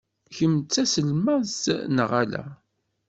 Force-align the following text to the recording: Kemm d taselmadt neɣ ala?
Kemm 0.35 0.53
d 0.61 0.67
taselmadt 0.73 1.63
neɣ 1.95 2.11
ala? 2.21 2.43